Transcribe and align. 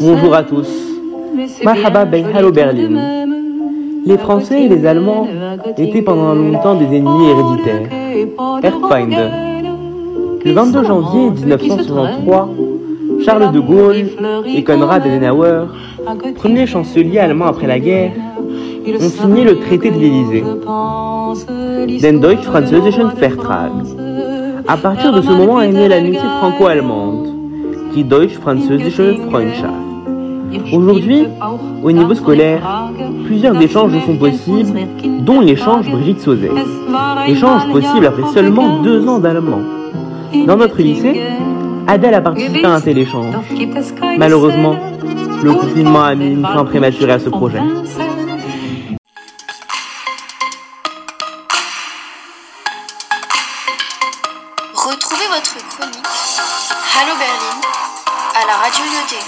Bonjour 0.00 0.34
à 0.34 0.42
tous. 0.42 0.68
Mahaba 1.64 2.04
Ben 2.04 2.26
Halo 2.34 2.50
Berlin. 2.50 3.26
Les 4.04 4.18
Français 4.18 4.64
et 4.64 4.68
les 4.68 4.84
Allemands 4.86 5.26
étaient 5.78 6.02
pendant 6.02 6.34
longtemps 6.34 6.74
des 6.74 6.86
ennemis 6.96 7.28
héréditaires. 7.30 7.88
Erbfeinde. 8.62 9.30
Le 10.44 10.52
22 10.52 10.84
janvier 10.84 11.30
1963, 11.30 12.50
Charles 13.24 13.52
de 13.52 13.60
Gaulle 13.60 14.06
et 14.46 14.62
Konrad 14.62 15.06
Adenauer, 15.06 15.66
premier 16.34 16.66
chancelier 16.66 17.18
allemand 17.18 17.46
après 17.46 17.66
la 17.66 17.78
guerre, 17.78 18.12
ont 18.86 19.08
signé 19.08 19.44
le 19.44 19.58
traité 19.60 19.90
de 19.90 19.98
l'Élysée, 19.98 20.44
den 22.02 22.20
Deutsch-Französischen 22.20 23.10
Vertrag. 23.16 23.72
À 24.66 24.78
partir 24.78 25.12
de 25.12 25.20
ce 25.20 25.30
moment 25.30 25.60
est 25.60 25.72
née 25.72 25.88
l'amitié 25.88 26.20
franco-allemande, 26.38 27.28
die 27.92 28.02
Deutsch-Französische 28.02 29.28
Freundschaft. 29.28 29.74
Aujourd'hui, 30.72 31.26
au 31.82 31.92
niveau 31.92 32.14
scolaire, 32.14 32.62
plusieurs 33.26 33.60
échanges 33.60 33.92
sont 34.06 34.16
possibles, 34.16 34.78
dont 35.20 35.40
l'échange 35.40 35.90
Brigitte 35.90 36.20
Sauzet. 36.20 36.50
Échange 37.28 37.70
possible 37.72 38.06
après 38.06 38.26
seulement 38.32 38.80
deux 38.82 39.06
ans 39.06 39.18
d'allemand. 39.18 39.60
Dans 40.46 40.56
notre 40.56 40.80
lycée, 40.80 41.20
Adèle 41.86 42.14
a 42.14 42.22
participé 42.22 42.64
à 42.64 42.74
un 42.74 42.80
tel 42.80 42.96
échange. 42.96 43.34
Malheureusement, 44.16 44.76
le 45.42 45.52
confinement 45.52 46.04
a 46.04 46.14
mis 46.14 46.28
une 46.28 46.42
fin 46.42 46.64
prématurée 46.64 47.12
à 47.12 47.18
ce 47.18 47.28
projet. 47.28 47.60
Votre 55.34 55.58
chronique 55.68 56.06
Hallo 56.96 57.14
Berlin 57.18 57.60
à 58.36 58.46
la 58.46 58.54
radio 58.54 58.84
Yodé. 58.94 59.20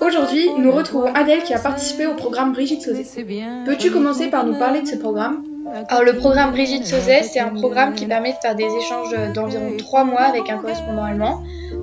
Aujourd'hui, 0.00 0.50
nous 0.56 0.70
retrouvons 0.70 1.12
Adèle 1.14 1.42
qui 1.42 1.52
a 1.52 1.58
participé 1.58 2.06
au 2.06 2.14
programme 2.14 2.52
Brigitte 2.52 2.82
Sauzet. 2.82 3.24
Peux-tu 3.66 3.90
commencer 3.90 4.28
par 4.28 4.46
nous 4.46 4.56
parler 4.56 4.82
de 4.82 4.86
ce 4.86 4.94
programme 4.94 5.42
Alors 5.88 6.04
le 6.04 6.18
programme 6.18 6.52
Brigitte 6.52 6.86
Sauzet, 6.86 7.24
c'est 7.24 7.40
un 7.40 7.54
programme 7.54 7.94
qui 7.94 8.06
permet 8.06 8.34
de 8.34 8.38
faire 8.40 8.54
des 8.54 8.68
échanges 8.72 9.16
d'environ 9.34 9.76
3 9.76 10.04
mois 10.04 10.22
avec 10.22 10.48
un 10.48 10.58
correspondant 10.58 11.02
allemand. 11.02 11.42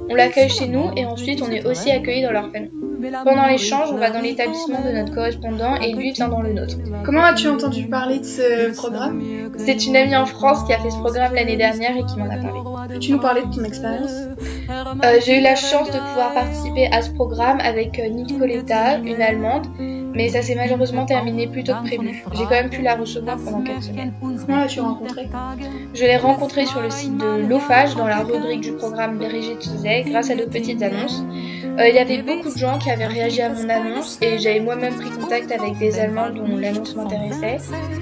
On 0.10 0.16
l'accueille 0.16 0.50
chez 0.50 0.68
nous 0.68 0.90
et 0.96 1.06
ensuite 1.06 1.42
on 1.42 1.52
est 1.52 1.66
aussi 1.66 1.92
accueilli 1.92 2.24
dans 2.24 2.32
leur 2.32 2.50
famille. 2.50 2.79
Pendant 3.24 3.46
l'échange, 3.48 3.90
on 3.92 3.98
va 3.98 4.10
dans 4.10 4.22
l'établissement 4.22 4.82
de 4.82 4.92
notre 4.92 5.14
correspondant 5.14 5.76
et 5.76 5.94
lui 5.94 6.12
vient 6.12 6.28
dans 6.28 6.42
le 6.42 6.54
nôtre. 6.54 6.76
Comment 7.06 7.24
as-tu 7.24 7.48
entendu 7.48 7.88
parler 7.88 8.20
de 8.20 8.26
ce 8.26 8.76
programme? 8.76 9.22
C'est 9.58 9.86
une 9.86 9.96
amie 9.96 10.16
en 10.16 10.26
France 10.26 10.64
qui 10.66 10.74
a 10.74 10.80
fait 10.80 10.90
ce 10.90 10.98
programme 10.98 11.34
l'année 11.34 11.58
dernière 11.58 11.96
et 11.96 12.04
qui 12.06 12.18
m'en 12.18 12.26
a 12.26 12.38
parlé. 12.38 12.60
Peux-tu 12.94 13.12
nous 13.12 13.20
parler 13.20 13.42
de 13.42 13.56
ton 13.56 13.64
expérience? 13.64 14.12
Euh, 15.04 15.20
J'ai 15.26 15.40
eu 15.40 15.42
la 15.42 15.56
chance 15.56 15.88
de 15.92 15.98
pouvoir 15.98 16.34
participer 16.34 16.88
à 16.92 17.02
ce 17.02 17.12
programme 17.12 17.60
avec 17.62 18.00
euh, 18.00 18.10
Nicoletta, 18.10 18.98
une 18.98 19.22
Allemande, 19.22 19.68
mais 20.14 20.30
ça 20.30 20.42
s'est 20.42 20.56
malheureusement 20.56 21.06
terminé 21.06 21.48
plus 21.48 21.64
tôt 21.64 21.74
que 21.84 21.88
prévu. 21.88 22.24
J'ai 22.34 22.44
quand 22.44 22.50
même 22.52 22.70
pu 22.70 22.82
la 22.82 22.96
recevoir 22.96 23.38
pendant 23.38 23.62
quelques 23.62 23.84
semaines. 23.84 24.14
Comment 24.22 24.58
l'as-tu 24.58 24.82
rencontrée? 24.82 25.30
Je 25.94 26.04
l'ai 26.04 26.18
rencontrée 26.18 26.66
sur 26.66 26.82
le 26.82 26.90
site 26.90 27.18
de 27.18 27.48
l'OFAGE 27.48 27.96
dans 27.96 28.08
la 28.08 28.20
rubrique 28.20 28.62
du 28.62 28.74
programme 28.74 29.18
Brigitte 29.18 29.62
Sauzet 29.62 30.04
grâce 30.08 30.30
à 30.32 30.36
de 30.36 30.46
petites 30.46 30.82
annonces. 30.82 31.24
Euh, 31.78 31.88
il 31.88 31.96
y 31.96 32.00
avait 32.00 32.22
beaucoup 32.22 32.52
de 32.52 32.58
gens 32.58 32.78
qui 32.80 32.89
avaient 32.90 33.08
réagi 33.08 33.42
à 33.42 33.50
mon 33.50 33.70
annonce 33.70 34.18
et 34.22 34.40
j'avais 34.40 34.60
moi-même 34.60 34.96
pris 34.96 35.10
contact 35.10 35.52
avec 35.52 35.78
des 35.78 36.00
Allemands 36.00 36.30
dont 36.30 36.58
l'annonce 36.58 36.96
m'intéressait. 36.96 37.58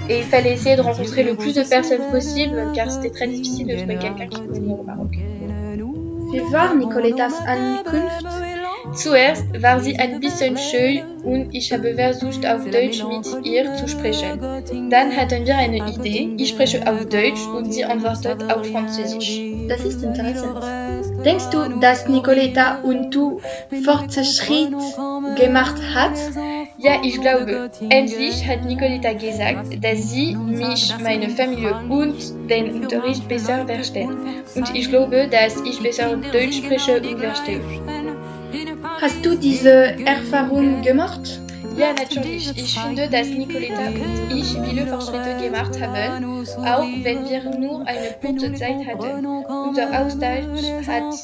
Et 0.08 0.18
il 0.18 0.24
fallait 0.24 0.52
essayer 0.54 0.76
de 0.76 0.82
rencontrer 0.82 1.22
le 1.22 1.34
plus 1.34 1.54
de 1.54 1.62
personnes 1.62 2.10
possible 2.10 2.72
car 2.74 2.90
c'était 2.90 3.10
très 3.10 3.26
difficile 3.28 3.66
de 3.66 3.76
trouver 3.76 3.96
quelqu'un 3.96 4.26
qui 4.26 4.40
pouvait 4.40 4.60
venir 4.60 4.80
au 4.80 4.84
Maroc. 4.84 5.10
Wie 6.30 6.40
war 6.52 6.74
Nicoletas 6.74 7.34
Ankunft? 7.46 8.26
Zuerst 8.94 9.44
war 9.62 9.80
sie 9.80 9.98
ein 9.98 10.18
bisschen 10.18 10.56
scheu 10.56 11.02
und 11.22 11.54
ich 11.54 11.72
habe 11.72 11.94
versucht 11.94 12.46
auf 12.46 12.64
Deutsch 12.64 13.02
mit 13.04 13.46
ihr 13.46 13.74
zu 13.76 13.86
sprechen. 13.86 14.40
Dann 14.90 15.14
hatten 15.14 15.46
wir 15.46 15.56
eine 15.56 15.78
Idee, 15.90 16.34
ich 16.38 16.50
spreche 16.50 16.80
auf 16.90 17.06
Deutsch 17.06 17.46
und 17.54 17.72
sie 17.72 17.84
antwortet 17.84 18.42
auf 18.50 18.66
Französisch. 18.66 19.40
Das 19.68 19.84
ist 19.84 20.02
interessant. 20.02 20.64
Denkst 21.24 21.50
du, 21.50 21.80
dass 21.80 22.08
Nicoletta 22.08 22.78
und 22.82 23.10
du 23.14 23.40
Fortschritt 23.84 24.74
gemacht 25.36 25.76
hat? 25.94 26.12
Ja, 26.78 27.02
ich 27.02 27.20
glaube. 27.20 27.70
Endlich 27.90 28.46
hat 28.46 28.64
Nicoletta 28.64 29.12
gesagt, 29.14 29.82
dass 29.82 30.10
sie 30.10 30.36
mich, 30.36 30.94
meine 31.02 31.28
Familie 31.30 31.74
und 31.88 32.48
den 32.48 32.82
Unterricht 32.82 33.26
besser 33.28 33.66
versteht. 33.66 34.08
Und 34.54 34.74
ich 34.74 34.88
glaube, 34.88 35.28
dass 35.28 35.60
ich 35.62 35.80
besser 35.80 36.16
Deutsch 36.16 36.58
spreche 36.58 37.00
und 37.00 37.18
verstehe. 37.18 37.60
Hast 39.00 39.24
du 39.24 39.36
diese 39.36 39.96
Erfahrung 40.06 40.82
gemacht? 40.82 41.40
Ja, 41.76 41.92
natürlich. 41.92 42.50
Ich 42.56 42.78
finde, 42.78 43.08
dass 43.08 43.28
Nicoletta 43.28 43.88
und 43.88 44.36
ich 44.36 44.56
viele 44.64 44.86
Fortschritte 44.86 45.36
gemacht 45.42 45.80
haben, 45.80 46.24
auch 46.24 46.82
wenn 47.02 47.28
wir 47.28 47.58
nur 47.58 47.86
eine 47.86 48.14
kurze 48.20 48.52
Zeit 48.54 48.86
hatten. 48.86 49.26
Unser 49.26 49.88
Austausch 50.00 50.86
hat 50.86 51.14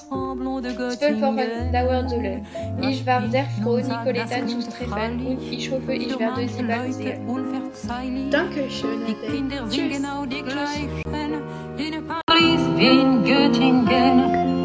zwölf 0.98 1.20
Wochen 1.20 1.72
dauern 1.72 2.08
sollen. 2.08 2.46
Ich 2.82 3.04
war 3.06 3.28
sehr 3.28 3.46
froh, 3.62 3.76
Nicoletta 3.76 4.46
zu 4.46 4.58
treffen 4.60 5.26
und 5.26 5.52
ich 5.52 5.70
hoffe, 5.70 5.94
ich 5.94 6.18
werde 6.18 6.48
sie 6.48 6.62
bald 6.62 6.94
sehen. 6.94 8.30
Dankeschön, 8.30 9.02
Adele. 9.02 9.68
Tschüss. 9.70 10.00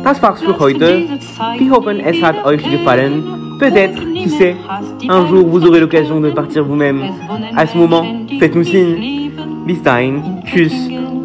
Das 0.04 0.22
war's 0.22 0.42
für 0.42 0.58
heute. 0.60 1.08
Wir 1.58 1.72
hoffen, 1.72 2.00
es 2.00 2.22
hat 2.22 2.46
euch 2.46 2.64
gefallen. 2.64 3.49
Peut-être, 3.60 4.02
qui 4.14 4.30
sait, 4.30 4.56
un 5.10 5.26
jour 5.28 5.46
vous 5.48 5.66
aurez 5.66 5.80
l'occasion 5.82 6.20
de 6.22 6.30
partir 6.32 6.64
vous-même. 6.66 7.04
À 7.56 7.68
ce 7.68 7.78
moment, 7.78 8.06
faites-nous 8.40 8.64
signe. 8.64 9.32
Bis 9.68 9.82
dahin, 9.84 10.42
tschüss, 10.46 10.74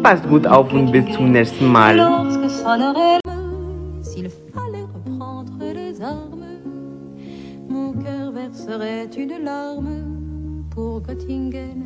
passt 0.03 0.27
gut 0.27 0.45
auf 0.45 0.71
und 0.73 0.91
bis 0.91 1.05
zum 1.15 1.31
nächsten 1.31 1.67
Mal. 1.71 1.97
lorsque 1.97 2.49
sonnerait 2.49 3.19
le- 3.25 4.03
S'il 4.03 4.29
fallait 4.53 4.85
reprendre 4.93 5.53
les 5.73 5.99
armes, 6.01 6.45
mon 7.69 7.93
cœur 7.93 8.31
verserait 8.31 9.09
une 9.17 9.43
larme 9.43 9.89
pour 10.69 11.01
Göttingen, 11.01 11.85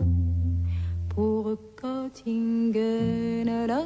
pour 1.15 1.55
Göttingen. 1.81 3.45
La, 3.67 3.81